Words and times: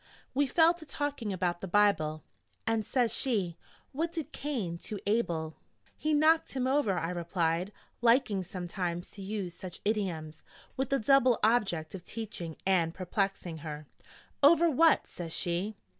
We 0.33 0.47
fell 0.47 0.73
to 0.73 0.83
talking 0.83 1.31
about 1.31 1.61
the 1.61 1.67
Bible. 1.67 2.23
And 2.65 2.83
says 2.83 3.13
she: 3.13 3.55
'What 3.91 4.11
did 4.11 4.31
Cain 4.31 4.79
to 4.79 4.97
Abel?' 5.05 5.57
'He 5.95 6.11
knocked 6.11 6.53
him 6.53 6.65
over,' 6.65 6.97
I 6.97 7.11
replied, 7.11 7.71
liking 8.01 8.43
sometimes 8.43 9.11
to 9.11 9.21
use 9.21 9.53
such 9.53 9.79
idioms, 9.85 10.43
with 10.75 10.89
the 10.89 10.97
double 10.97 11.37
object 11.43 11.93
of 11.93 12.03
teaching 12.03 12.57
and 12.65 12.95
perplexing 12.95 13.59
her. 13.59 13.85
'Over 14.41 14.71
what?' 14.71 15.05
says 15.05 15.33
she. 15.33 15.75